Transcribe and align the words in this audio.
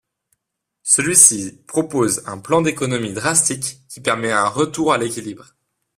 Celui-ci 0.81 1.61
propose 1.67 2.23
un 2.25 2.39
plan 2.39 2.63
d'économies 2.63 3.13
drastiques 3.13 3.81
qui 3.87 4.01
permet 4.01 4.31
un 4.31 4.47
retour 4.47 4.93
à 4.93 4.97
l'équilibre. 4.97 5.53